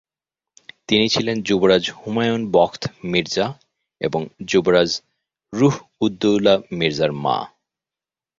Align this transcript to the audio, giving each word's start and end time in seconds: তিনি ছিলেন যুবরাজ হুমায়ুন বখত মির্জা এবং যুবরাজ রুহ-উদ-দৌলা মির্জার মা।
তিনি 0.87 1.05
ছিলেন 1.09 1.37
যুবরাজ 1.41 1.83
হুমায়ুন 1.91 2.41
বখত 2.51 2.83
মির্জা 3.03 3.47
এবং 4.01 4.21
যুবরাজ 4.47 4.89
রুহ-উদ-দৌলা 5.53 6.53
মির্জার 6.71 7.11
মা। 7.23 7.37